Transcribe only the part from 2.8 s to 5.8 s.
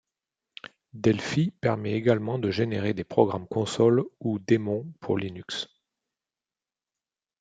des programmes console ou démons pour Linux.